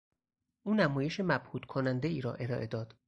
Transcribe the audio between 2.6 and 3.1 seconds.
داد.